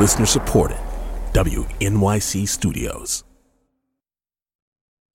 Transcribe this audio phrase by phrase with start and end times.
[0.00, 0.78] Listener supported.
[1.34, 3.22] WNYC Studios.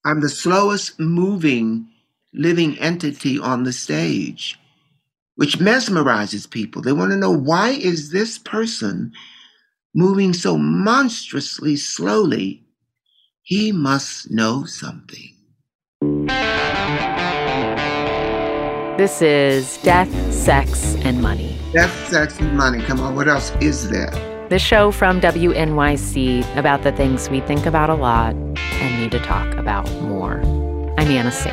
[0.06, 1.88] I'm the slowest moving
[2.36, 4.60] living entity on the stage,
[5.38, 6.84] which mesmerizes people.
[6.84, 9.12] They want to know why is this person
[9.96, 12.64] moving so monstrously slowly?
[13.42, 15.34] He must know something.
[19.00, 21.58] This is Death, Sex, and Money.
[21.74, 22.84] Death, sex, and money.
[22.84, 24.35] Come on, what else is there?
[24.50, 29.20] The show from WNYC about the things we think about a lot and need to
[29.20, 30.40] talk about more.
[31.00, 31.52] I'm Anna Sale.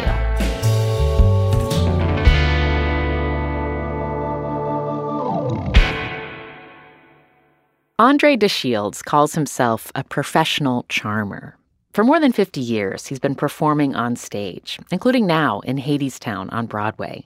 [7.98, 11.56] Andre DeShields calls himself a professional charmer.
[11.94, 16.66] For more than 50 years, he's been performing on stage, including now in Hadestown on
[16.66, 17.24] Broadway.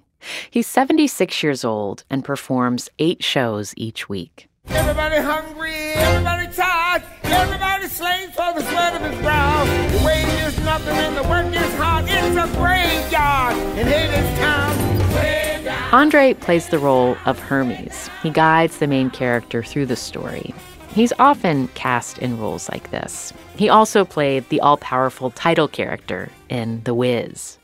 [0.48, 4.48] He's 76 years old and performs eight shows each week.
[4.68, 9.64] Everybody hungry, everybody tired, everybody slaves for the sweat of his brow.
[9.64, 12.04] The wage is nothing and the work is hard.
[12.08, 15.12] It's a graveyard in Hadestown.
[15.12, 15.94] Graveyard.
[15.94, 18.10] Andre plays the role of Hermes.
[18.22, 20.54] He guides the main character through the story.
[20.90, 23.32] He's often cast in roles like this.
[23.56, 27.58] He also played the all powerful title character in The Wiz.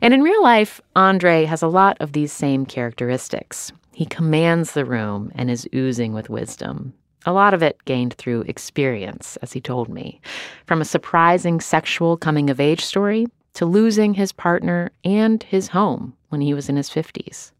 [0.00, 3.72] And in real life, Andre has a lot of these same characteristics.
[3.98, 6.94] He commands the room and is oozing with wisdom.
[7.26, 10.20] A lot of it gained through experience, as he told me.
[10.66, 16.14] From a surprising sexual coming of age story to losing his partner and his home
[16.28, 17.50] when he was in his 50s.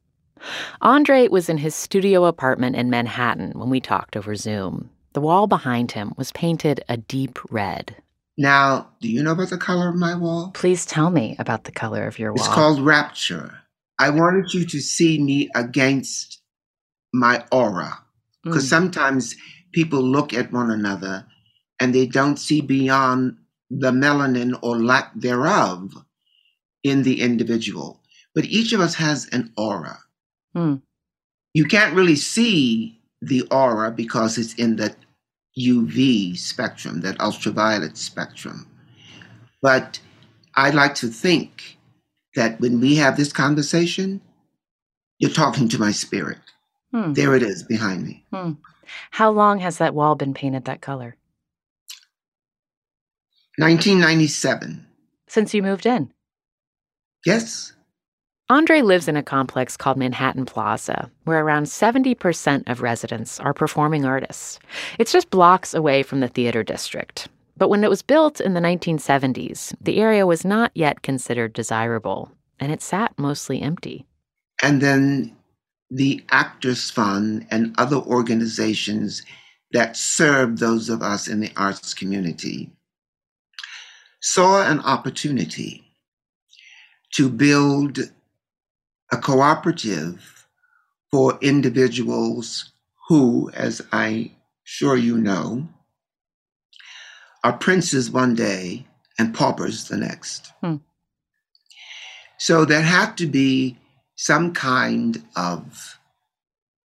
[0.81, 4.91] Andre was in his studio apartment in Manhattan when we talked over Zoom.
[5.15, 7.97] The wall behind him was painted a deep red.
[8.37, 10.53] Now, do you know about the color of my wall?
[10.55, 12.45] Please tell me about the color of your wall.
[12.45, 13.59] It's called rapture.
[13.99, 16.41] I wanted you to see me against
[17.13, 18.05] my aura.
[18.45, 18.69] Because Mm.
[18.69, 19.37] sometimes
[19.73, 21.27] people look at one another
[21.81, 23.37] and they don't see beyond
[23.71, 25.93] the melanin or lack thereof
[26.83, 28.01] in the individual.
[28.35, 29.99] But each of us has an aura.
[30.55, 30.77] Hmm.
[31.55, 34.95] You can't really see the aura because it's in the
[35.59, 38.67] UV spectrum, that ultraviolet spectrum.
[39.61, 39.99] But
[40.55, 41.78] I like to think
[42.35, 44.21] that when we have this conversation,
[45.19, 46.39] you're talking to my spirit.
[46.93, 47.13] Hmm.
[47.13, 48.25] There it is behind me.
[48.33, 48.53] Hmm.
[49.11, 51.17] How long has that wall been painted that color?
[53.59, 54.87] 1997.
[55.27, 56.13] Since you moved in.
[57.27, 57.73] Yes?
[58.51, 64.07] Andre lives in a complex called Manhattan Plaza, where around 70% of residents are performing
[64.07, 64.59] artists.
[64.99, 67.29] It's just blocks away from the theater district.
[67.59, 72.31] But when it was built in the 1970s, the area was not yet considered desirable,
[72.61, 74.07] and it sat mostly empty.
[74.63, 75.37] And then
[75.91, 79.23] the Actors Fund and other organizations
[79.73, 82.71] that serve those of us in the arts community
[84.21, 85.85] saw an opportunity
[87.15, 87.99] to build
[89.11, 90.47] a cooperative
[91.11, 92.73] for individuals
[93.09, 94.33] who, as I
[94.63, 95.69] sure you know,
[97.45, 98.87] are princes one day
[99.19, 100.53] and paupers the next.
[100.61, 100.77] Hmm.
[102.39, 103.77] So there had to be
[104.17, 105.99] some kind of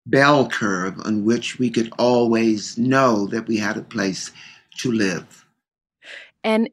[0.05, 4.31] bell curve on which we could always know that we had a place
[4.79, 5.45] to live.
[6.43, 6.69] And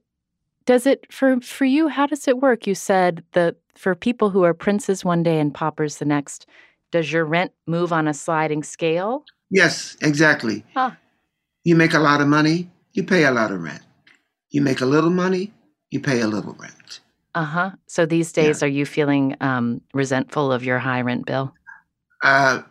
[0.66, 2.66] does it for for you how does it work?
[2.66, 6.46] You said that for people who are princes one day and paupers the next,
[6.90, 9.24] does your rent move on a sliding scale?
[9.50, 10.64] Yes, exactly.
[10.74, 10.92] Huh.
[11.64, 13.82] You make a lot of money, you pay a lot of rent.
[14.50, 15.52] You make a little money,
[15.90, 17.00] you pay a little rent.
[17.34, 17.70] Uh-huh.
[17.86, 21.54] So these days are you feeling um, resentful of your high rent bill?
[22.22, 22.62] Uh,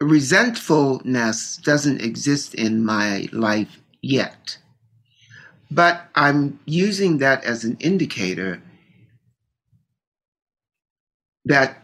[0.00, 4.58] resentfulness doesn't exist in my life yet.
[5.70, 8.60] But I'm using that as an indicator
[11.44, 11.78] that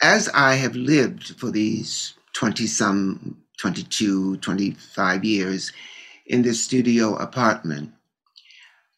[0.00, 5.72] as I have lived for these 20 some, 22, 25 years
[6.26, 7.92] in this studio apartment,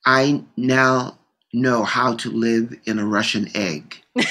[0.06, 1.18] I now
[1.52, 3.96] know how to live in a Russian egg.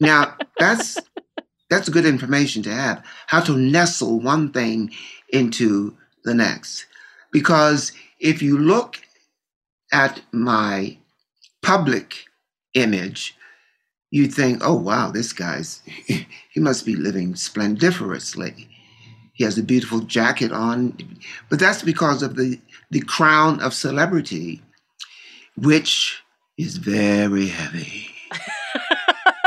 [0.00, 0.98] now, that's
[1.70, 3.04] that's good information to have.
[3.26, 4.92] How to nestle one thing
[5.30, 6.86] into the next.
[7.30, 8.98] Because if you look
[9.90, 10.98] at my
[11.62, 12.26] public
[12.74, 13.36] image,
[14.12, 18.68] you think, oh, wow, this guy's, he must be living splendiferously.
[19.32, 20.96] He has a beautiful jacket on.
[21.48, 22.60] But that's because of the,
[22.90, 24.62] the crown of celebrity,
[25.56, 26.22] which
[26.56, 28.08] is very heavy.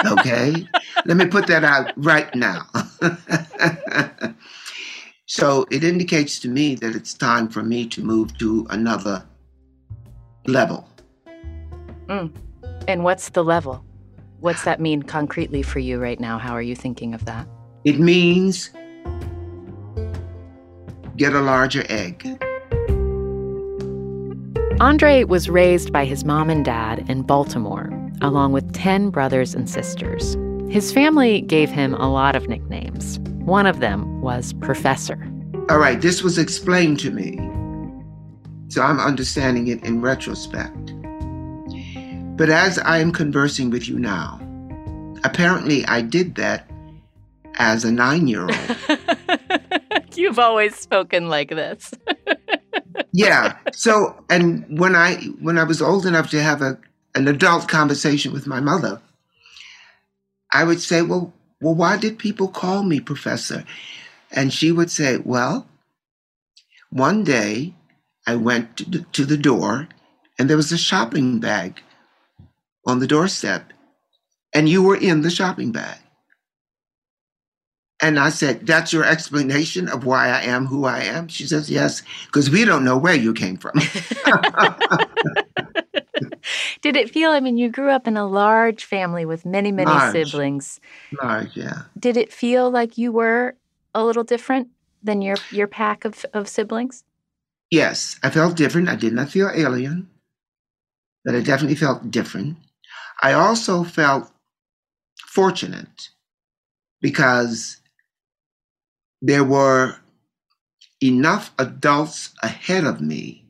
[0.06, 0.68] Okay?
[1.06, 2.68] Let me put that out right now.
[5.28, 9.26] So it indicates to me that it's time for me to move to another
[10.46, 10.88] level.
[12.08, 12.32] Mm.
[12.88, 13.84] And what's the level?
[14.46, 16.38] What's that mean concretely for you right now?
[16.38, 17.48] How are you thinking of that?
[17.84, 18.70] It means
[21.18, 22.28] get a larger egg.
[24.80, 27.90] Andre was raised by his mom and dad in Baltimore,
[28.22, 30.38] along with 10 brothers and sisters.
[30.70, 33.18] His family gave him a lot of nicknames.
[33.46, 35.28] One of them was Professor.
[35.72, 37.40] All right, this was explained to me.
[38.68, 40.85] So I'm understanding it in retrospect.
[42.36, 44.42] But as I am conversing with you now,
[45.24, 46.70] apparently I did that
[47.56, 48.78] as a nine year old.
[50.16, 51.94] You've always spoken like this.
[53.14, 53.58] yeah.
[53.72, 56.78] So, and when I when I was old enough to have a
[57.16, 59.02] an adult conversation with my mother,
[60.52, 63.64] I would say, "Well, well, why did people call me professor?"
[64.32, 65.68] And she would say, "Well,
[66.90, 67.76] one day
[68.28, 69.88] I went to the, to the door,
[70.38, 71.82] and there was a shopping bag
[72.86, 73.74] on the doorstep,
[74.54, 75.98] and you were in the shopping bag."
[78.02, 81.28] And I said, That's your explanation of why I am who I am?
[81.28, 83.74] She says, Yes, because we don't know where you came from.
[86.82, 89.90] Did it feel, I mean, you grew up in a large family with many, many
[89.90, 90.12] Large.
[90.12, 90.80] siblings.
[91.22, 91.84] Large, yeah.
[91.98, 93.56] Did it feel like you were
[93.96, 94.68] a little different
[95.02, 97.04] than your, your pack of, of siblings?
[97.72, 98.90] Yes, I felt different.
[98.90, 100.10] I did not feel alien,
[101.24, 102.58] but I definitely felt different.
[103.22, 104.32] I also felt
[105.18, 106.10] fortunate
[107.02, 107.78] because
[109.22, 109.96] there were
[111.02, 113.46] enough adults ahead of me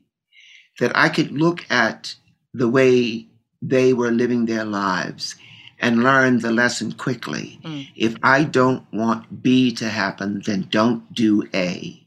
[0.78, 2.14] that I could look at
[2.52, 3.26] the way
[3.62, 5.36] they were living their lives
[5.78, 7.58] and learn the lesson quickly.
[7.62, 7.88] Mm.
[7.96, 12.02] If I don't want B to happen, then don't do A.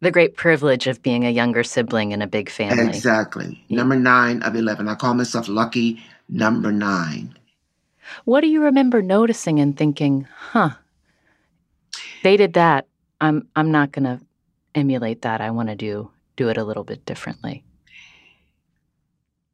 [0.00, 2.86] The great privilege of being a younger sibling in a big family.
[2.86, 3.64] Exactly.
[3.68, 4.88] Number nine of 11.
[4.88, 7.36] I call myself lucky number nine.
[8.24, 10.70] What do you remember noticing and thinking, huh,
[12.22, 12.86] they did that.
[13.20, 14.20] I'm I'm not gonna
[14.74, 15.40] emulate that.
[15.40, 17.64] I wanna do do it a little bit differently.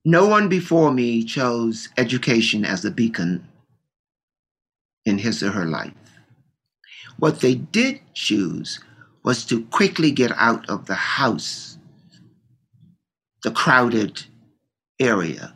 [0.05, 3.49] No one before me chose education as a beacon
[5.07, 5.95] in his or her life.
[7.19, 8.81] What they did choose
[9.23, 11.79] was to quickly get out of the house,
[13.43, 14.25] the crowded
[15.01, 15.55] area.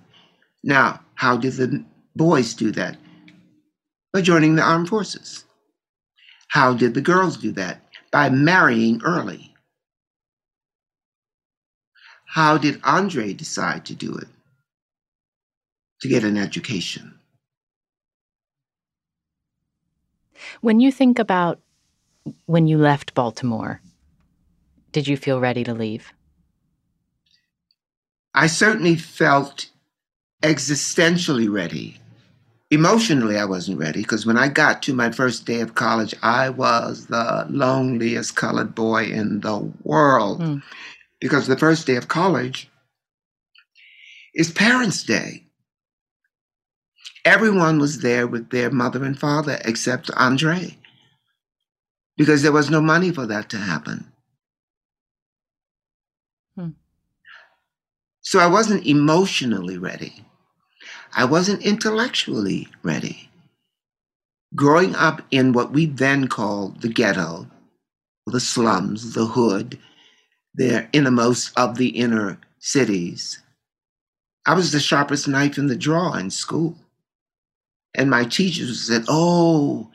[0.65, 1.85] Now, how did the
[2.15, 2.97] boys do that?
[4.13, 5.45] By joining the armed forces.
[6.47, 7.83] How did the girls do that?
[8.13, 9.53] By marrying early.
[12.25, 14.29] How did Andre decide to do it?
[16.03, 17.19] To get an education.
[20.61, 21.59] When you think about
[22.47, 23.81] when you left Baltimore,
[24.93, 26.13] did you feel ready to leave?
[28.35, 29.71] I certainly felt
[30.43, 31.99] existentially ready.
[32.71, 36.51] Emotionally, I wasn't ready because when I got to my first day of college, I
[36.51, 40.41] was the loneliest colored boy in the world.
[40.41, 40.63] Mm.
[41.21, 42.71] Because the first day of college
[44.35, 45.45] is Parents' Day.
[47.25, 50.77] Everyone was there with their mother and father except Andre
[52.19, 54.13] because there was no money for that to happen.
[58.23, 60.25] So I wasn't emotionally ready.
[61.15, 63.31] I wasn't intellectually ready.
[64.55, 67.47] Growing up in what we then called the ghetto,
[68.27, 69.79] the slums, the hood,
[70.55, 73.41] the innermost of the inner cities,
[74.47, 76.77] I was the sharpest knife in the drawer in school.
[77.95, 79.91] And my teachers said, Oh,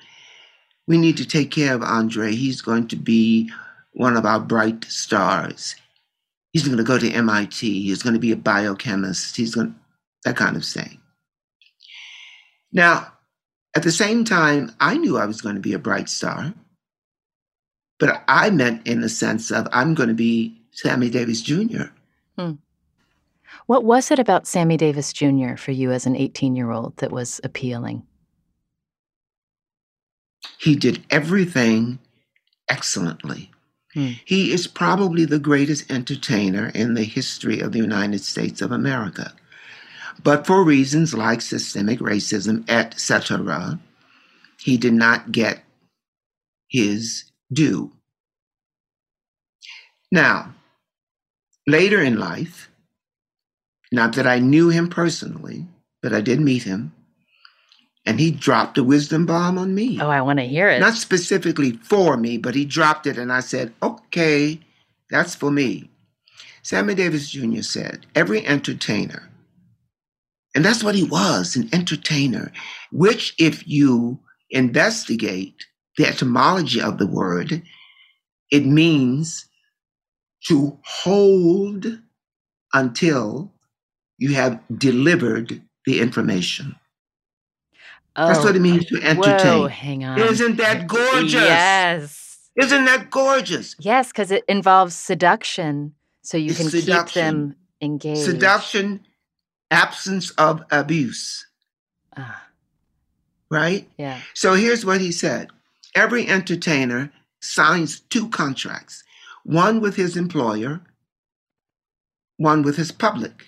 [0.87, 2.35] we need to take care of Andre.
[2.35, 3.51] He's going to be
[3.93, 5.75] one of our bright stars.
[6.53, 7.83] He's going to go to MIT.
[7.83, 9.35] He's going to be a biochemist.
[9.35, 9.75] He's going
[10.23, 10.99] that kind of thing.
[12.71, 13.11] Now,
[13.75, 16.53] at the same time, I knew I was going to be a bright star,
[17.99, 21.85] but I meant in the sense of I'm going to be Sammy Davis Jr.
[22.37, 22.53] Hmm.
[23.65, 25.55] What was it about Sammy Davis Jr.
[25.55, 28.03] for you as an 18 year old that was appealing?
[30.59, 31.99] He did everything
[32.69, 33.52] excellently.
[33.93, 34.11] Hmm.
[34.25, 39.33] He is probably the greatest entertainer in the history of the United States of America.
[40.23, 43.79] But for reasons like systemic racism, etc.,
[44.59, 45.63] he did not get
[46.69, 47.91] his due.
[50.11, 50.53] Now,
[51.67, 52.69] later in life,
[53.91, 55.67] not that I knew him personally,
[56.01, 56.93] but I did meet him,
[58.05, 59.99] and he dropped a wisdom bomb on me.
[60.01, 60.79] Oh, I want to hear it.
[60.79, 64.59] Not specifically for me, but he dropped it, and I said, okay,
[65.09, 65.89] that's for me.
[66.61, 67.61] Sammy Davis Jr.
[67.61, 69.29] said, every entertainer,
[70.55, 72.51] and that's what he was an entertainer,
[72.91, 74.19] which, if you
[74.49, 75.65] investigate
[75.97, 77.63] the etymology of the word,
[78.51, 79.47] it means
[80.45, 81.99] to hold
[82.73, 83.51] until
[84.17, 86.75] you have delivered the information.
[88.15, 88.27] Oh.
[88.27, 89.59] That's what it means to entertain.
[89.61, 90.19] Whoa, hang on.
[90.19, 91.33] Isn't that gorgeous?
[91.33, 92.49] Yes.
[92.55, 93.75] Isn't that gorgeous?
[93.79, 97.21] Yes, because it involves seduction, so you It's can keep seduction.
[97.23, 98.21] them engaged.
[98.21, 99.05] Seduction,
[99.71, 101.47] absence of abuse,
[102.15, 102.43] Ah,
[103.49, 103.89] right?
[103.97, 104.21] yeah.
[104.35, 105.49] So here's what he said
[105.95, 109.03] Every entertainer signs two contracts
[109.43, 110.81] one with his employer,
[112.37, 113.45] one with his public.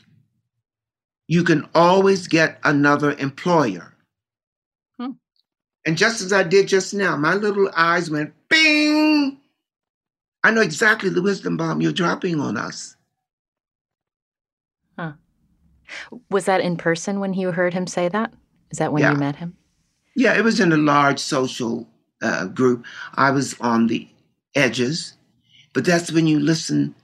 [1.28, 3.95] You can always get another employer.
[5.86, 9.40] And just as I did just now, my little eyes went bing.
[10.44, 12.96] I know exactly the wisdom bomb you're dropping on us.
[16.30, 18.34] Was that in person when you heard him say that?
[18.72, 19.12] Is that when Yeah.
[19.12, 19.56] you met him?
[20.16, 21.88] Yeah, it was in a large social
[22.22, 22.86] uh, group.
[23.14, 24.08] I was on the
[24.56, 25.14] edges,
[25.74, 26.96] but that's when you listen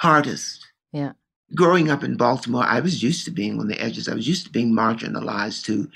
[0.00, 0.66] hardest.
[0.92, 1.12] Yeah.
[1.54, 4.08] Growing up in Baltimore, I was used to being on the edges.
[4.08, 5.88] I was used to being marginalized to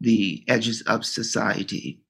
[0.00, 2.00] the edges of society.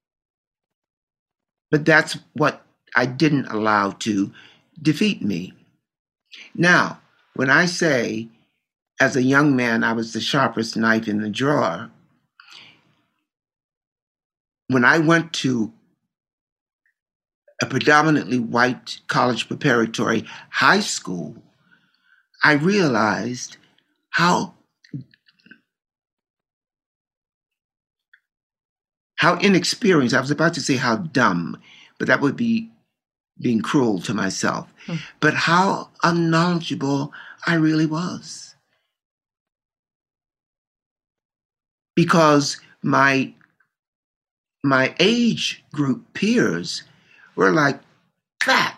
[1.71, 2.63] But that's what
[2.95, 4.33] I didn't allow to
[4.81, 5.53] defeat me.
[6.55, 7.01] Now,
[7.35, 8.29] when I say,
[9.01, 11.91] as a young man, I was the sharpest knife in the drawer,
[14.69, 15.73] when I went to
[17.63, 21.37] a predominantly white college preparatory high school,
[22.45, 23.57] I realized
[24.11, 24.55] how
[29.17, 31.61] how inexperienced I was about to say how dumb,
[31.99, 32.71] but that would be
[33.41, 34.73] being cruel to myself.
[34.87, 34.97] Hmm.
[35.21, 37.13] But how unknowledgeable
[37.47, 38.55] I really was.
[41.95, 43.33] Because my
[44.63, 46.83] my age group peers
[47.37, 47.81] were like
[48.47, 48.77] that.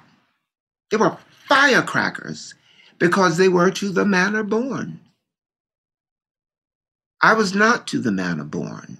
[0.90, 1.16] They were
[1.48, 2.54] firecrackers
[2.98, 5.00] because they were to the manner born.
[7.22, 8.98] I was not to the manner born.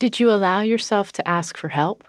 [0.00, 2.04] Did you allow yourself to ask for help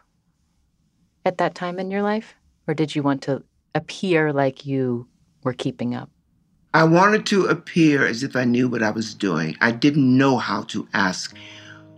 [1.26, 2.36] at that time in your life?
[2.66, 3.44] Or did you want to
[3.76, 5.08] appear like you
[5.44, 6.10] were keeping up?
[6.74, 9.58] I wanted to appear as if I knew what I was doing.
[9.60, 11.36] I didn't know how to ask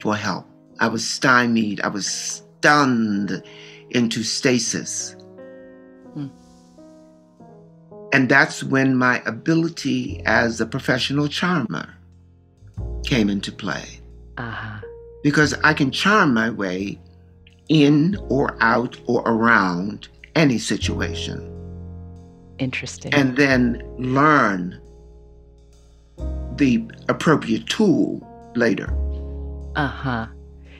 [0.01, 0.47] for help.
[0.79, 1.79] I was stymied.
[1.81, 3.43] I was stunned
[3.91, 5.15] into stasis.
[6.15, 6.29] Hmm.
[8.11, 11.93] And that's when my ability as a professional charmer
[13.05, 13.99] came into play.
[14.39, 14.79] Uh-huh.
[15.23, 16.99] Because I can charm my way
[17.69, 21.49] in or out or around any situation
[22.59, 23.13] Interesting.
[23.13, 24.79] and then learn
[26.57, 28.21] the appropriate tool
[28.55, 28.93] later.
[29.75, 30.27] uh-huh.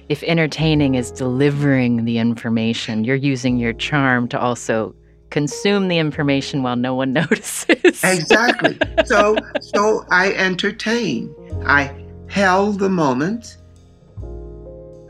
[0.09, 4.93] If entertaining is delivering the information, you're using your charm to also
[5.29, 8.03] consume the information while no one notices.
[8.03, 8.77] Exactly.
[9.05, 11.33] so so I entertain.
[11.65, 11.95] I
[12.27, 13.57] held the moment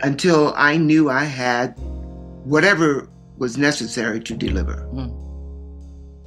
[0.03, 1.75] until I knew I had
[2.43, 3.07] whatever
[3.37, 4.83] was necessary to deliver.
[4.91, 5.09] Hmm.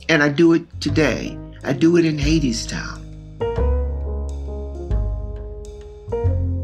[0.09, 1.39] And I do it today.
[1.63, 3.03] I do it in Hadestown.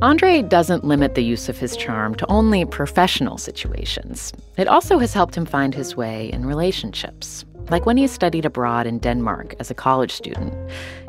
[0.00, 4.32] Andre doesn't limit the use of his charm to only professional situations.
[4.56, 7.44] It also has helped him find his way in relationships.
[7.70, 10.52] Like when he studied abroad in Denmark as a college student.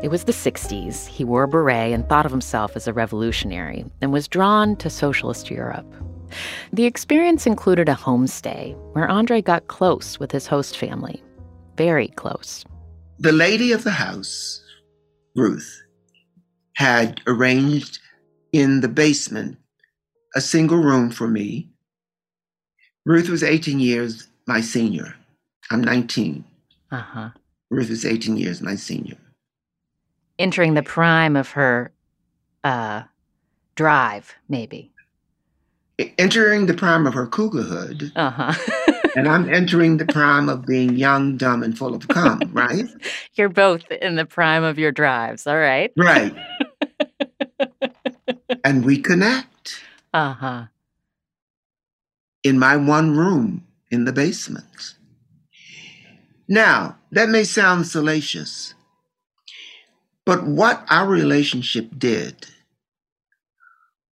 [0.01, 3.85] It was the 60s, he wore a beret and thought of himself as a revolutionary,
[4.01, 5.85] and was drawn to socialist Europe.
[6.71, 11.21] The experience included a homestay where Andre got close with his host family.
[11.77, 12.63] Very close.
[13.19, 14.61] The lady of the house,
[15.35, 15.81] Ruth,
[16.75, 17.99] had arranged
[18.51, 19.57] in the basement
[20.35, 21.69] a single room for me.
[23.05, 25.15] Ruth was 18 years my senior.
[25.73, 26.43] I'm 19.
[26.91, 27.29] Uh huh.
[27.71, 29.17] Ruth is 18 years my senior.
[30.37, 31.91] Entering the prime of her
[32.63, 33.03] uh,
[33.75, 34.91] drive, maybe.
[36.17, 38.53] Entering the prime of her cougarhood, Uh huh.
[39.15, 42.85] and I'm entering the prime of being young, dumb, and full of cum, right?
[43.33, 45.47] You're both in the prime of your drives.
[45.47, 45.91] All right.
[45.97, 46.35] Right.
[48.63, 49.81] and we connect
[50.13, 50.63] Uh huh.
[52.43, 54.95] in my one room in the basement.
[56.47, 58.73] Now, that may sound salacious,
[60.25, 62.47] but what our relationship did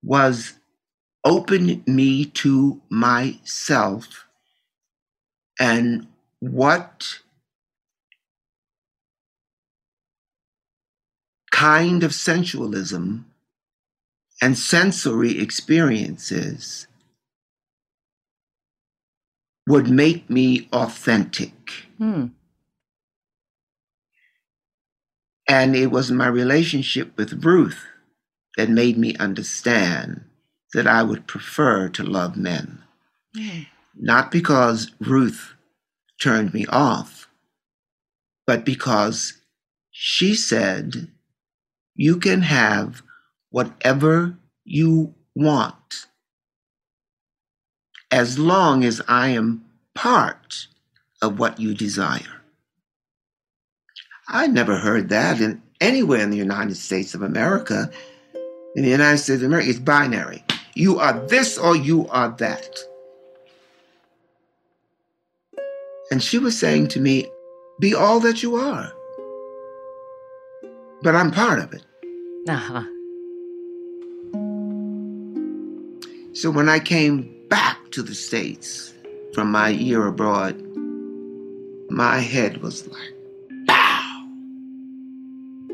[0.03, 0.53] was
[1.23, 4.25] open me to myself
[5.59, 6.07] and
[6.39, 7.19] what
[11.51, 13.25] kind of sensualism
[14.41, 16.87] and sensory experiences
[19.67, 21.87] would make me authentic.
[22.01, 22.27] Hmm.
[25.47, 27.85] And it was my relationship with Ruth
[28.57, 30.25] that made me understand
[30.73, 32.81] that I would prefer to love men.
[33.95, 35.53] Not because Ruth
[36.19, 37.27] turned me off,
[38.47, 39.39] but because
[39.91, 41.11] she said,
[41.93, 43.03] You can have
[43.51, 46.07] whatever you want
[48.09, 50.67] as long as I am part
[51.21, 52.41] of what you desire.
[54.27, 57.89] I never heard that in anywhere in the United States of America.
[58.75, 60.43] In the United States of America, it's binary.
[60.75, 62.79] You are this or you are that.
[66.11, 67.27] And she was saying to me,
[67.79, 68.93] Be all that you are.
[71.01, 71.83] But I'm part of it.
[72.47, 72.83] Uh-huh.
[76.33, 78.93] So when I came back to the States
[79.33, 80.55] from my year abroad,
[81.91, 83.13] my head was like,
[83.67, 84.27] bow,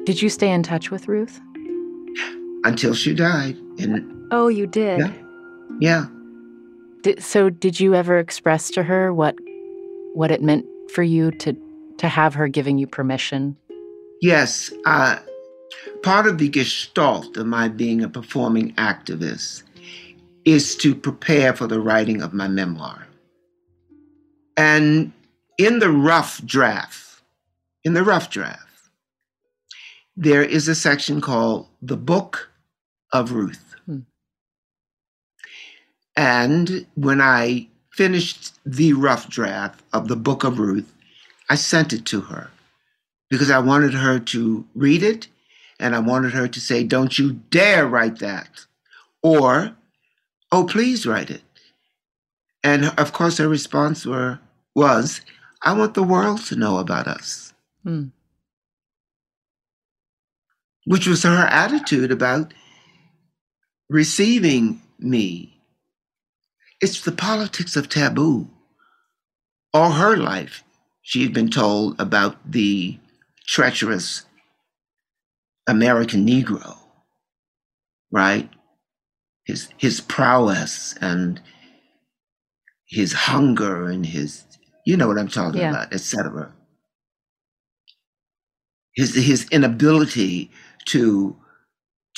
[0.05, 1.39] Did you stay in touch with Ruth?
[2.63, 3.55] until she died.
[3.79, 4.99] And Oh, you did.
[4.99, 5.13] Yeah.
[5.79, 6.05] yeah,
[7.03, 9.35] Did, so did you ever express to her what
[10.13, 11.55] what it meant for you to
[11.97, 13.55] to have her giving you permission?
[14.21, 15.17] yes, uh,
[16.01, 19.61] part of the gestalt of my being a performing activist
[20.43, 23.05] is to prepare for the writing of my memoir.
[24.57, 25.13] And
[25.57, 27.21] in the rough draft,
[27.83, 28.61] in the rough draft,
[30.15, 32.49] there is a section called The Book
[33.11, 33.75] of Ruth.
[33.85, 33.99] Hmm.
[36.15, 40.91] And when I finished the rough draft of the Book of Ruth,
[41.49, 42.51] I sent it to her
[43.29, 45.27] because I wanted her to read it
[45.79, 48.65] and I wanted her to say, Don't you dare write that.
[49.21, 49.75] Or,
[50.51, 51.41] Oh, please write it.
[52.63, 54.39] And of course, her response were,
[54.75, 55.21] was,
[55.63, 57.53] I want the world to know about us.
[57.83, 58.07] Hmm.
[60.85, 62.53] which was her attitude about
[63.89, 65.61] receiving me.
[66.81, 68.49] It's the politics of taboo.
[69.73, 70.63] All her life,
[71.01, 72.99] she had been told about the
[73.47, 74.25] treacherous
[75.67, 76.77] American Negro,
[78.11, 78.49] right?
[79.45, 81.41] His, his prowess and
[82.85, 84.45] his hunger and his,
[84.87, 85.71] you know what I'm talking Yeah.
[85.71, 86.53] about, etc.
[88.95, 90.49] His, his inability
[90.85, 91.35] to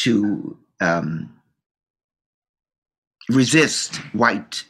[0.03, 1.33] to um,
[3.27, 4.65] resist white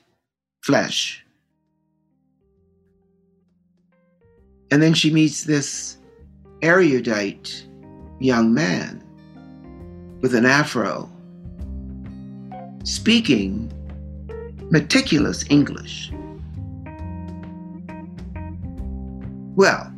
[0.64, 1.26] flesh.
[4.72, 5.98] And then she meets this
[6.62, 7.66] erudite
[8.20, 9.04] young man
[10.22, 11.12] with an afro
[12.86, 13.72] speaking
[14.72, 16.12] meticulous English.
[19.60, 19.92] Well,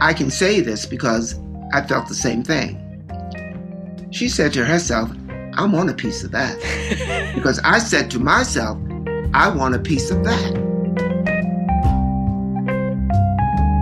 [0.00, 1.38] I can say this because
[1.74, 2.80] I felt the same thing.
[4.10, 5.10] She said to herself,
[5.58, 6.56] I want a piece of that.
[7.34, 8.78] because I said to myself,
[9.34, 10.54] I want a piece of that.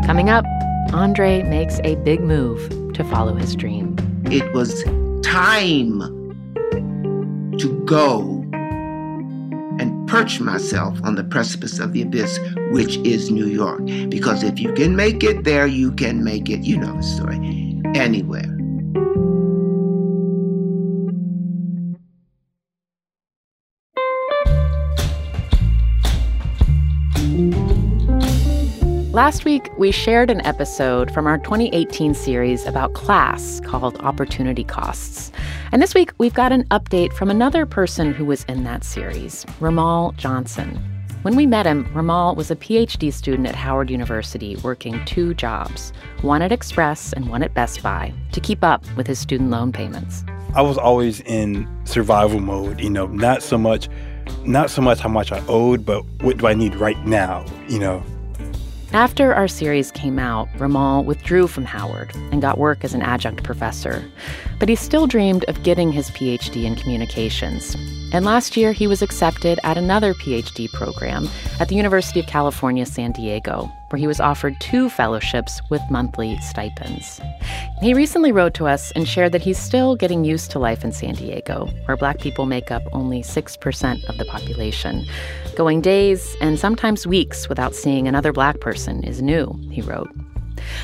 [0.06, 0.44] Coming up,
[0.92, 3.94] Andre makes a big move to follow his dream.
[4.24, 4.82] It was
[5.22, 6.00] time
[7.58, 8.33] to go
[10.14, 12.38] perch myself on the precipice of the abyss,
[12.70, 13.84] which is New York.
[14.08, 17.82] Because if you can make it there, you can make it, you know the story,
[17.96, 18.46] anywhere.
[29.14, 35.30] Last week, we shared an episode from our 2018 series about class called Opportunity Costs.
[35.70, 39.46] And this week, we've got an update from another person who was in that series,
[39.60, 40.82] Ramal Johnson.
[41.22, 45.92] When we met him, Ramal was a PhD student at Howard University working two jobs,
[46.22, 49.70] one at Express and one at Best Buy, to keep up with his student loan
[49.70, 50.24] payments.
[50.56, 53.88] I was always in survival mode, you know, not so much
[54.44, 57.78] not so much how much I owed, but what do I need right now, you
[57.78, 58.02] know.
[58.94, 63.42] After our series came out, Ramal withdrew from Howard and got work as an adjunct
[63.42, 64.04] professor.
[64.60, 67.74] But he still dreamed of getting his PhD in communications.
[68.12, 71.28] And last year, he was accepted at another PhD program
[71.58, 76.38] at the University of California, San Diego, where he was offered two fellowships with monthly
[76.38, 77.20] stipends.
[77.80, 80.92] He recently wrote to us and shared that he's still getting used to life in
[80.92, 85.04] San Diego, where Black people make up only 6% of the population.
[85.56, 90.10] Going days and sometimes weeks without seeing another Black person is new, he wrote.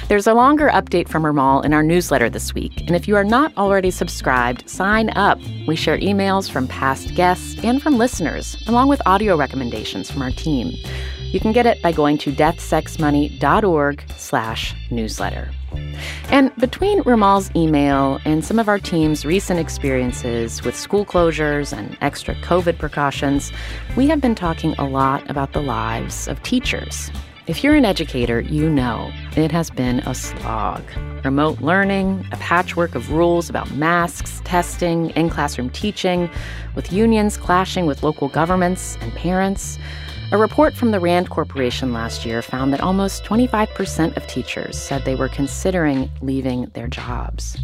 [0.08, 3.24] There's a longer update from Ramal in our newsletter this week, and if you are
[3.24, 5.38] not already subscribed, sign up.
[5.66, 10.30] We share emails from past guests and from listeners, along with audio recommendations from our
[10.32, 10.74] team.
[11.33, 15.51] You can get it by going to deathsexmoney.org slash newsletter.
[16.31, 21.97] And between Ramal's email and some of our team's recent experiences with school closures and
[22.01, 23.53] extra COVID precautions,
[23.97, 27.12] we have been talking a lot about the lives of teachers.
[27.47, 30.83] If you're an educator, you know it has been a slog.
[31.25, 36.29] Remote learning, a patchwork of rules about masks, testing, in classroom teaching,
[36.75, 39.79] with unions clashing with local governments and parents.
[40.33, 45.05] A report from the RAND Corporation last year found that almost 25% of teachers said
[45.05, 47.59] they were considering leaving their jobs.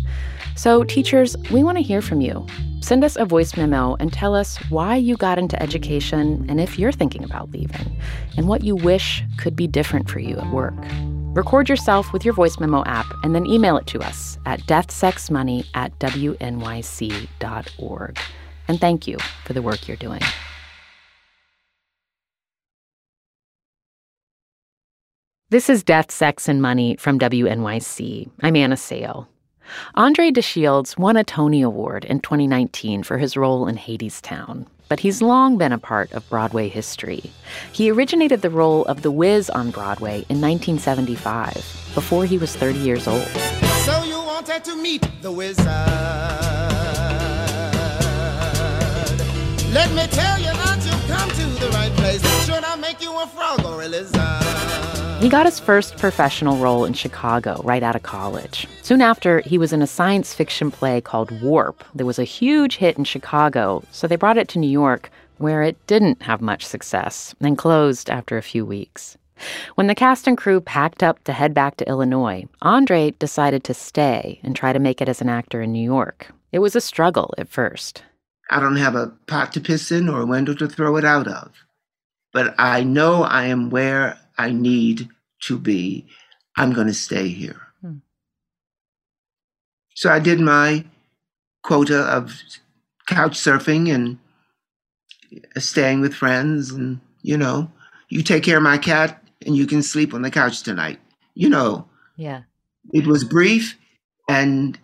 [0.57, 2.45] So, teachers, we want to hear from you.
[2.81, 6.77] Send us a voice memo and tell us why you got into education and if
[6.77, 8.03] you're thinking about leaving,
[8.37, 10.75] and what you wish could be different for you at work.
[11.37, 15.69] Record yourself with your voice memo app and then email it to us at deathsexmoney
[15.75, 16.49] at wnyc.org.
[18.67, 20.23] And thank you for the work you're doing.
[25.49, 28.29] This is Death, Sex, and Money from WNYC.
[28.43, 29.29] I'm Anna Sale.
[29.95, 35.23] Andre DeShields won a Tony Award in 2019 for his role in Hadestown, but he's
[35.23, 37.31] long been a part of Broadway history.
[37.71, 41.55] He originated the role of The Wiz on Broadway in 1975,
[41.95, 43.23] before he was 30 years old.
[43.85, 45.65] So you wanted to meet the wizard.
[49.73, 52.47] Let me tell you that you've come to the right place.
[52.47, 54.46] Should I make you a frog or a lizard?
[55.27, 58.69] He got his first professional role in Chicago right out of college.
[58.83, 61.83] Soon after, he was in a science fiction play called Warp.
[61.97, 65.65] There was a huge hit in Chicago, so they brought it to New York, where
[65.65, 69.19] it didn't have much success and closed after a few weeks.
[69.75, 73.75] When the cast and crew packed up to head back to Illinois, Andre decided to
[73.75, 76.29] stay and try to make it as an actor in New York.
[76.53, 78.05] It was a struggle at first.
[78.49, 81.27] I don't have a pot to piss in or a window to throw it out
[81.27, 81.51] of,
[82.33, 85.09] but I know I am where I need
[85.43, 86.07] to be.
[86.57, 87.61] I'm going to stay here.
[87.83, 87.97] Hmm.
[89.95, 90.85] So I did my
[91.63, 92.41] quota of
[93.07, 94.19] couch surfing and
[95.59, 96.71] staying with friends.
[96.71, 97.71] And, you know,
[98.09, 100.99] you take care of my cat and you can sleep on the couch tonight.
[101.35, 102.43] You know, Yeah.
[102.93, 103.77] it was brief
[104.29, 104.79] and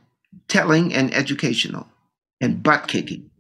[0.49, 1.89] telling and educational
[2.41, 3.31] and butt kicking.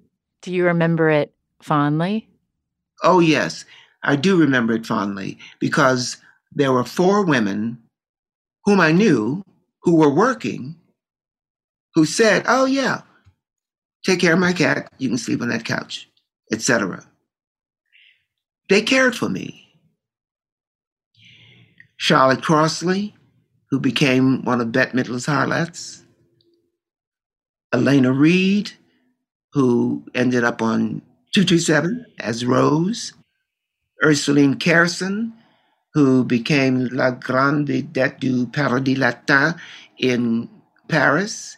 [0.40, 2.28] Do you remember it fondly?
[3.02, 3.64] Oh, yes,
[4.02, 6.16] I do remember it fondly because
[6.54, 7.78] there were four women
[8.64, 9.42] whom I knew
[9.82, 10.76] who were working
[11.94, 13.02] who said, Oh, yeah,
[14.04, 14.90] take care of my cat.
[14.98, 16.08] You can sleep on that couch,
[16.52, 17.04] etc.
[18.68, 19.68] They cared for me.
[21.96, 23.14] Charlotte Crossley,
[23.70, 26.02] who became one of Bette Midler's Harlettes.
[27.72, 28.72] Alaina Reed,
[29.52, 31.00] who ended up on
[31.34, 33.12] 227 as Rose.
[34.04, 35.32] Ursuline Kairson,
[35.94, 39.54] who became La Grande Vedette du Paradis Latin
[39.98, 40.48] in
[40.88, 41.56] Paris,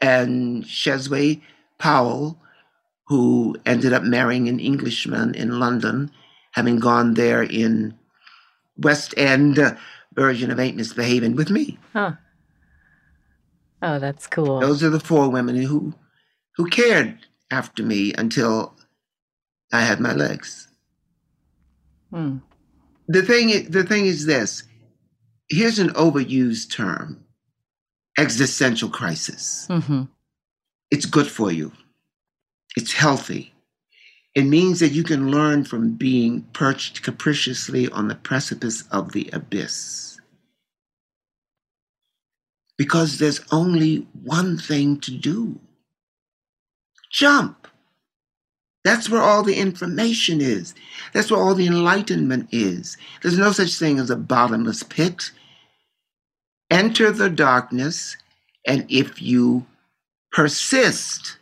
[0.00, 1.40] and Shesway
[1.78, 2.38] Powell,
[3.06, 6.10] who ended up marrying an Englishman in London,
[6.52, 7.94] having gone there in
[8.76, 9.74] West End uh,
[10.14, 11.78] version of Ain't Misbehaving with me.
[11.92, 12.12] Huh.
[13.82, 14.60] Oh, that's cool.
[14.60, 15.94] Those are the four women who
[16.56, 17.18] who cared
[17.50, 18.74] after me until
[19.72, 20.68] I had my legs.
[22.10, 22.38] Hmm.
[23.08, 24.62] The thing the thing is this.
[25.48, 27.24] Here's an overused term
[28.18, 29.66] existential crisis.
[29.68, 30.04] Hmm
[30.90, 31.72] it's good for you.
[32.76, 33.52] It's healthy.
[34.34, 39.28] It means that you can learn from being perched capriciously on the precipice of the
[39.32, 40.20] abyss.
[42.76, 45.58] Because there's only one thing to do.
[47.10, 47.66] Jump
[48.84, 50.74] that's where all the information is.
[51.12, 52.96] That's where all the enlightenment is.
[53.22, 55.30] There's no such thing as a bottomless pit.
[56.70, 58.16] Enter the darkness,
[58.66, 59.66] and if you
[60.30, 61.38] persist,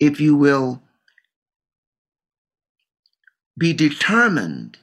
[0.00, 0.82] if you will
[3.58, 4.76] be determined,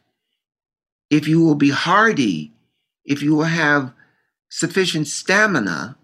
[1.10, 2.52] if you will be hardy,
[3.06, 3.94] if you will have
[4.50, 5.98] sufficient stamina,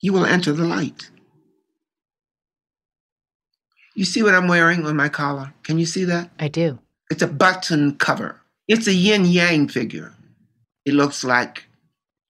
[0.00, 1.10] you will enter the light.
[4.00, 5.52] You see what I'm wearing on my collar?
[5.62, 6.30] Can you see that?
[6.38, 6.78] I do.
[7.10, 8.40] It's a button cover.
[8.66, 10.14] It's a yin yang figure.
[10.86, 11.66] It looks like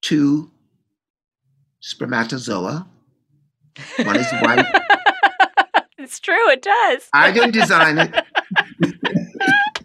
[0.03, 0.51] two
[1.79, 2.89] spermatozoa.
[3.99, 4.67] One is white.
[5.99, 7.09] it's true, it does.
[7.13, 8.17] I didn't design it.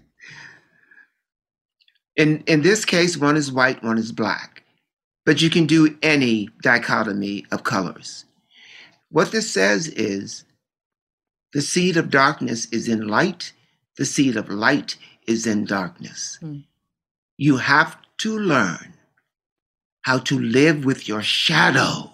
[2.16, 4.64] in in this case, one is white, one is black.
[5.24, 8.26] But you can do any dichotomy of colors.
[9.12, 10.45] What this says is
[11.56, 13.54] the seed of darkness is in light,
[13.96, 16.38] the seed of light is in darkness.
[16.42, 16.58] Hmm.
[17.38, 18.94] You have to learn
[20.02, 22.12] how to live with your shadow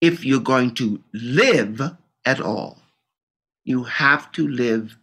[0.00, 1.80] if you're going to live
[2.24, 2.78] at all.
[3.62, 4.98] You have to live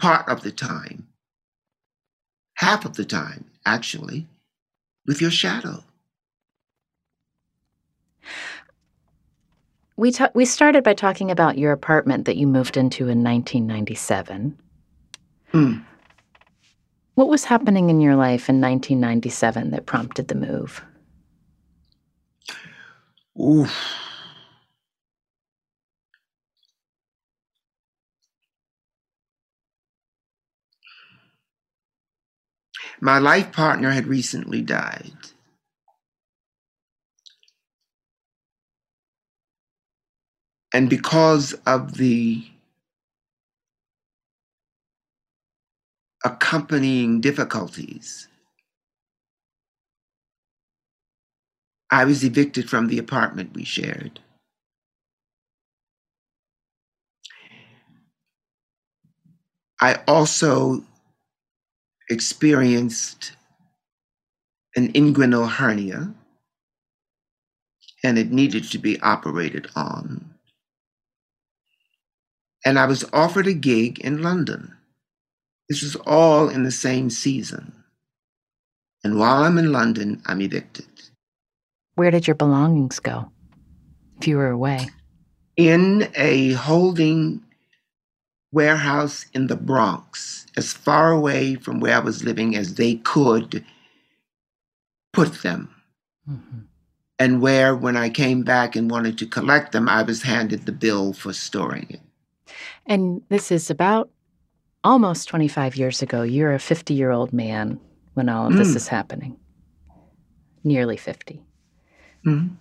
[0.00, 1.08] part of the time,
[2.54, 4.26] half of the time, actually,
[5.06, 5.84] with your shadow.
[9.96, 14.58] We ta- we started by talking about your apartment that you moved into in 1997.
[15.52, 15.74] Hmm.
[17.14, 20.84] What was happening in your life in 1997 that prompted the move?
[23.40, 23.74] Oof.
[33.00, 35.12] My life partner had recently died.
[40.76, 42.44] And because of the
[46.22, 48.28] accompanying difficulties,
[51.90, 54.20] I was evicted from the apartment we shared.
[59.80, 60.84] I also
[62.10, 63.32] experienced
[64.76, 66.12] an inguinal hernia
[68.04, 70.35] and it needed to be operated on.
[72.66, 74.76] And I was offered a gig in London.
[75.70, 77.72] This was all in the same season.
[79.02, 80.86] And while I'm in London, I'm evicted.
[81.94, 83.30] Where did your belongings go
[84.20, 84.90] if you were away?
[85.56, 87.42] in a holding
[88.52, 93.64] warehouse in the Bronx, as far away from where I was living as they could
[95.12, 95.74] put them.
[96.30, 96.60] Mm-hmm.
[97.18, 100.72] And where, when I came back and wanted to collect them, I was handed the
[100.72, 102.00] bill for storing it.
[102.86, 104.10] And this is about
[104.84, 106.22] almost 25 years ago.
[106.22, 107.80] You're a 50 year old man
[108.14, 108.76] when all of this Mm.
[108.76, 109.36] is happening.
[110.64, 111.42] Nearly 50.
[112.24, 112.56] Mhm.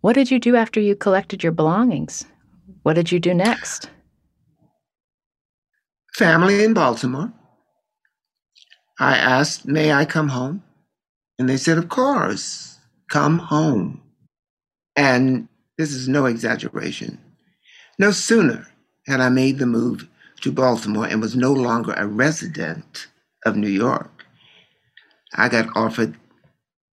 [0.00, 2.24] What did you do after you collected your belongings?
[2.82, 3.90] What did you do next?
[6.14, 7.32] Family in Baltimore.
[8.98, 10.62] I asked, May I come home?
[11.38, 12.78] And they said, Of course,
[13.10, 14.02] come home.
[14.96, 17.18] And this is no exaggeration.
[17.98, 18.66] No sooner
[19.08, 20.06] had I made the move
[20.42, 23.08] to Baltimore and was no longer a resident
[23.44, 24.24] of New York,
[25.34, 26.14] I got offered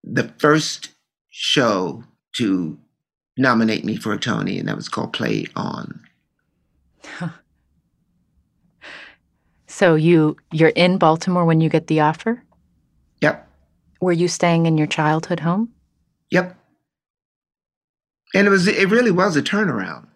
[0.03, 0.89] the first
[1.29, 2.03] show
[2.37, 2.77] to
[3.37, 6.01] nominate me for a Tony, and that was called Play On.
[9.67, 12.41] So you you're in Baltimore when you get the offer?
[13.21, 13.45] Yep,
[13.99, 15.69] Were you staying in your childhood home?
[16.31, 16.55] yep.
[18.33, 20.07] And it was it really was a turnaround.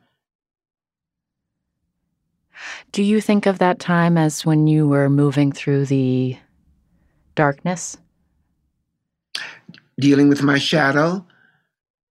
[2.92, 6.38] Do you think of that time as when you were moving through the
[7.36, 7.98] darkness?
[10.00, 11.26] dealing with my shadow,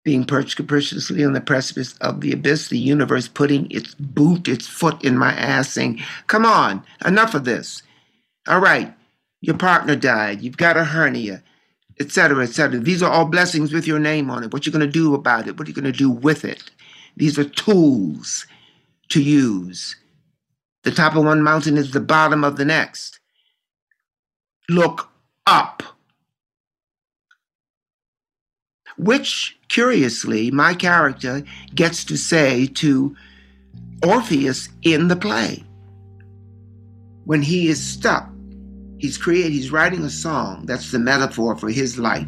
[0.05, 4.67] being perched capriciously on the precipice of the abyss, the universe putting its boot, its
[4.67, 7.83] foot in my ass, saying, Come on, enough of this.
[8.47, 8.95] All right,
[9.41, 11.43] your partner died, you've got a hernia,
[12.01, 12.79] etc., etc.
[12.79, 14.53] These are all blessings with your name on it.
[14.53, 15.59] What you are going to do about it?
[15.59, 16.71] What are you going to do with it?
[17.17, 18.47] These are tools
[19.11, 19.97] to use.
[20.89, 23.21] The top of one mountain is the bottom of the next.
[24.71, 25.11] Look
[25.47, 25.83] up.
[28.97, 33.15] which curiously my character gets to say to
[34.03, 35.63] Orpheus in the play.
[37.27, 38.27] When he is stuck,
[38.97, 40.65] he's creating he's writing a song.
[40.65, 42.27] That's the metaphor for his life.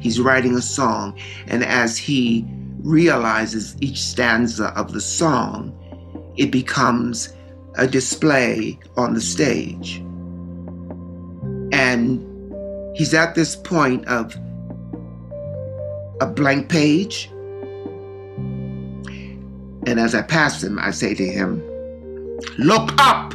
[0.00, 2.46] He's writing a song, and as he
[2.78, 5.74] realizes each stanza of the song,
[6.38, 7.34] it becomes
[7.76, 9.98] a display on the stage.
[11.72, 12.24] And
[12.96, 14.34] he's at this point of
[16.20, 17.30] a blank page.
[19.86, 21.62] And as I pass him, I say to him,
[22.58, 23.34] Look up!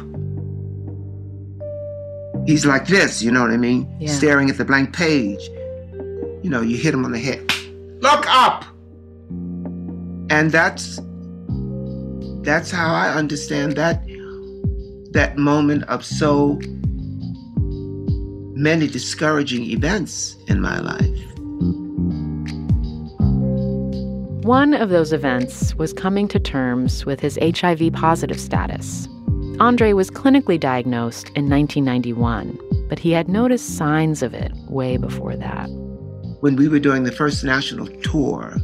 [2.46, 3.88] He's like this, you know what I mean?
[3.98, 4.10] Yeah.
[4.10, 5.48] Staring at the blank page.
[6.42, 7.40] You know, you hit him on the head.
[8.02, 8.66] Look up!
[10.30, 11.00] And that's
[12.42, 14.06] that's how I understand that
[15.14, 16.60] that moment of so
[18.54, 21.20] many discouraging events in my life.
[24.44, 29.08] One of those events was coming to terms with his HIV positive status.
[29.58, 35.36] Andre was clinically diagnosed in 1991, but he had noticed signs of it way before
[35.36, 35.66] that.
[36.40, 38.56] When we were doing the first national tour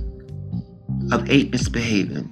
[1.12, 2.28] of Ain't Misbehaving,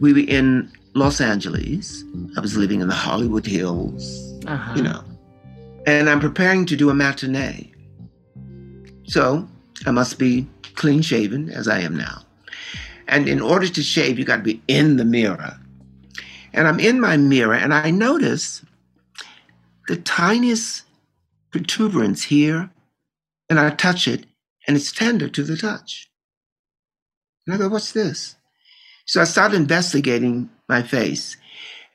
[0.00, 2.04] we were in Los Angeles.
[2.36, 4.02] I was living in the Hollywood Hills,
[4.46, 4.72] Uh-huh.
[4.74, 5.04] you know,
[5.86, 7.70] and I'm preparing to do a matinee.
[9.04, 9.46] So
[9.84, 12.22] I must be clean shaven, as I am now.
[13.08, 15.58] And in order to shave, you got to be in the mirror.
[16.54, 18.64] And I'm in my mirror, and I notice
[19.88, 20.84] the tiniest
[21.50, 22.70] protuberance here,
[23.50, 24.24] and I touch it,
[24.66, 26.10] and it's tender to the touch.
[27.46, 28.36] And I go, What's this?
[29.06, 31.36] So I started investigating my face,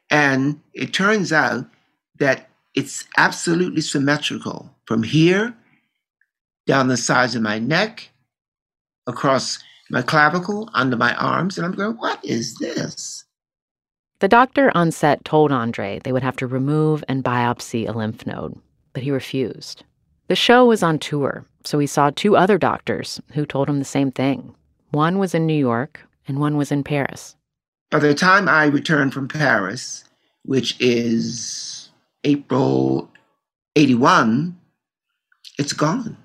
[0.10, 1.65] and it turns out
[2.19, 5.54] that it's absolutely symmetrical from here
[6.65, 8.10] down the sides of my neck,
[9.08, 13.26] across my clavicle, under my arms, and I'm going, What is this?
[14.19, 18.26] The doctor on set told Andre they would have to remove and biopsy a lymph
[18.26, 18.58] node,
[18.93, 19.84] but he refused.
[20.28, 23.86] The show was on tour, so he saw two other doctors who told him the
[23.86, 24.56] same thing.
[24.91, 27.36] One was in New York, and one was in Paris.
[27.89, 30.05] By the time I returned from Paris,
[30.43, 31.89] which is
[32.23, 33.10] April
[33.75, 34.57] 81,
[35.57, 36.17] it's gone.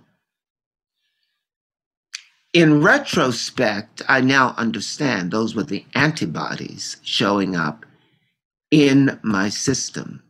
[2.52, 7.85] In retrospect, I now understand those were the antibodies showing up
[8.70, 10.22] in my system,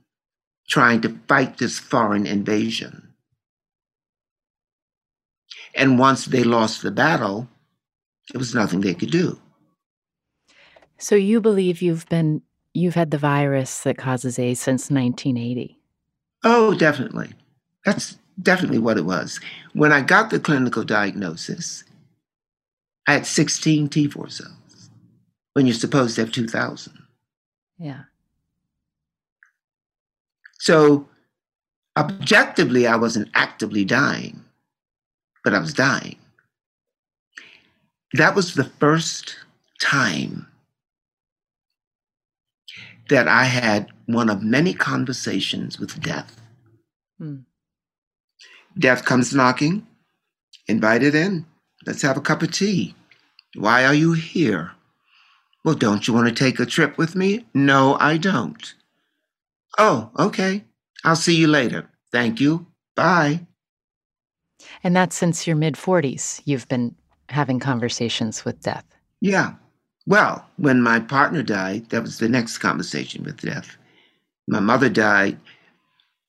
[0.68, 3.14] trying to fight this foreign invasion.
[5.74, 7.48] And once they lost the battle,
[8.30, 9.38] there was nothing they could do.
[10.98, 15.78] So you believe you've been you've had the virus that causes AIDS since 1980.
[16.44, 17.30] Oh, definitely.
[17.84, 19.40] That's definitely what it was.
[19.72, 21.84] When I got the clinical diagnosis,
[23.06, 24.90] I had 16 T4 cells
[25.54, 26.92] when you're supposed to have 2,000.
[27.78, 28.02] Yeah.
[30.58, 31.08] So,
[31.96, 34.44] objectively, I wasn't actively dying,
[35.44, 36.16] but I was dying.
[38.14, 39.36] That was the first
[39.80, 40.46] time
[43.08, 46.40] that I had one of many conversations with death.
[47.18, 47.38] Hmm.
[48.78, 49.86] Death comes knocking,
[50.68, 51.46] invited in.
[51.86, 52.94] Let's have a cup of tea.
[53.54, 54.72] Why are you here?
[55.64, 57.46] Well, don't you want to take a trip with me?
[57.54, 58.74] No, I don't.
[59.78, 60.64] Oh, okay.
[61.04, 61.90] I'll see you later.
[62.12, 62.66] Thank you.
[62.94, 63.46] Bye.
[64.82, 66.94] And that's since your mid 40s you've been
[67.28, 68.84] having conversations with death.
[69.20, 69.54] Yeah.
[70.06, 73.76] Well, when my partner died, that was the next conversation with death.
[74.46, 75.38] My mother died.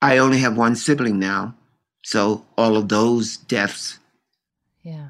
[0.02, 1.54] I only have one sibling now.
[2.04, 4.00] So all of those deaths,
[4.84, 5.10] Yeah.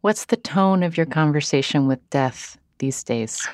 [0.00, 3.46] What's the tone of your conversation with death these days?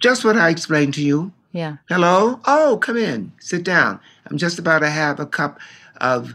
[0.00, 1.32] just what I explained to you.
[1.52, 1.76] Yeah.
[1.88, 2.40] Hello?
[2.44, 3.32] Oh, come in.
[3.38, 4.00] Sit down.
[4.26, 5.60] I'm just about to have a cup
[6.00, 6.34] of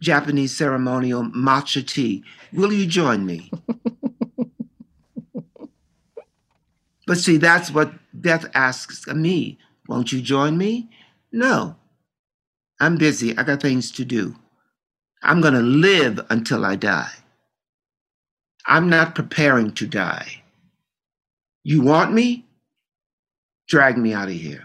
[0.00, 2.24] Japanese ceremonial matcha tea.
[2.52, 3.50] Will you join me?
[7.06, 9.58] but see, that's what death asks of me.
[9.88, 10.90] Won't you join me?
[11.32, 11.76] No.
[12.80, 13.36] I'm busy.
[13.36, 14.34] I got things to do.
[15.22, 17.12] I'm going to live until I die.
[18.66, 20.42] I'm not preparing to die.
[21.62, 22.44] You want me?
[23.68, 24.64] Drag me out of here.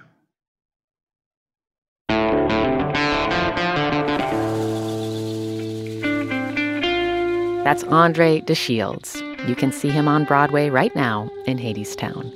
[7.64, 9.29] That's Andre DeShields.
[9.48, 12.34] You can see him on Broadway right now in Hadestown.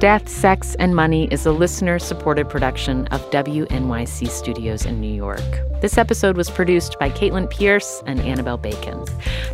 [0.00, 5.40] Death, Sex, and Money is a listener supported production of WNYC Studios in New York.
[5.80, 9.04] This episode was produced by Caitlin Pierce and Annabelle Bacon.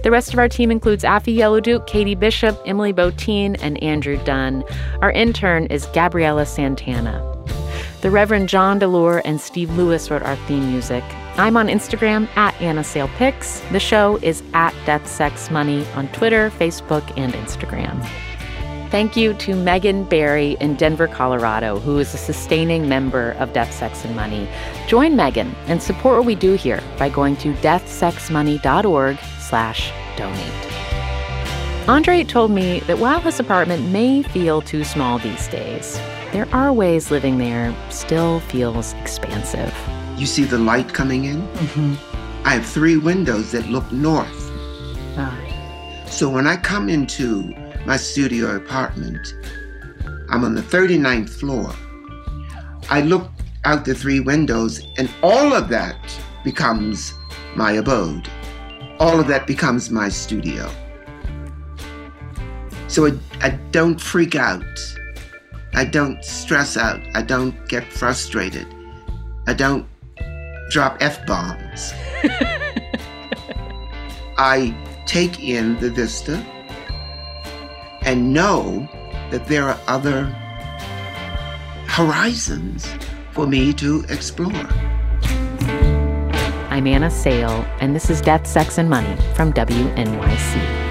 [0.03, 4.64] The rest of our team includes Afi Yellowduke, Katie Bishop, Emily Botein, and Andrew Dunn.
[5.03, 7.26] Our intern is Gabriella Santana.
[8.00, 11.05] The Reverend John DeLore and Steve Lewis wrote our theme music.
[11.37, 13.09] I'm on Instagram at Anna Sale.
[13.19, 18.07] The show is at Death Sex Money on Twitter, Facebook, and Instagram.
[18.90, 23.73] Thank you to Megan Barry in Denver, Colorado, who is a sustaining member of Death,
[23.73, 24.48] Sex, and Money.
[24.88, 31.88] Join Megan and support what we do here by going to deathsexmoney.org slash donate.
[31.88, 35.96] Andre told me that while his apartment may feel too small these days,
[36.33, 39.73] there are ways living there still feels expansive.
[40.21, 41.40] You see the light coming in?
[41.40, 42.46] Mm-hmm.
[42.46, 44.50] I have three windows that look north.
[45.16, 45.35] Ah,
[46.06, 47.54] So when I come into
[47.87, 49.35] my studio apartment,
[50.29, 51.73] I'm on the 39th floor.
[52.90, 53.31] I look
[53.64, 55.96] out the three windows, and all of that
[56.44, 57.14] becomes
[57.56, 58.29] my abode.
[58.98, 60.71] All of that becomes my studio.
[62.88, 64.66] So I, I don't freak out.
[65.73, 67.00] I don't stress out.
[67.14, 68.66] I don't get frustrated.
[69.46, 69.87] I don't
[70.71, 71.92] drop F bombs.
[74.38, 76.44] I take in the vista
[78.02, 78.88] and know
[79.31, 80.25] that there are other
[81.87, 82.88] horizons
[83.33, 84.68] for me to explore.
[86.71, 90.90] I'm Anna Sale, and this is Death, Sex, and Money from WNYC.